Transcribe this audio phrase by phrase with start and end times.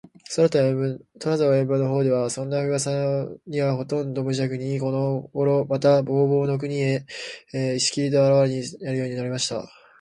[0.35, 1.05] 空とぶ
[1.55, 2.89] 円盤のほうでは、そんなうわさ
[3.45, 7.01] にはむとんじゃくに、このごろでは、また、ほうぼうの国へ
[7.51, 9.69] と、しきりと、あらわれるようになりました。